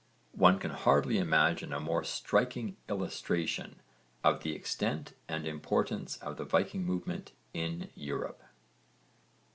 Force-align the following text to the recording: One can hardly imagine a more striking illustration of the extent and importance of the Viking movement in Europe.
One 0.33 0.57
can 0.57 0.71
hardly 0.71 1.19
imagine 1.19 1.71
a 1.71 1.79
more 1.79 2.03
striking 2.03 2.75
illustration 2.89 3.75
of 4.23 4.41
the 4.41 4.55
extent 4.55 5.13
and 5.27 5.45
importance 5.45 6.17
of 6.17 6.37
the 6.37 6.43
Viking 6.43 6.83
movement 6.83 7.33
in 7.53 7.91
Europe. 7.93 8.41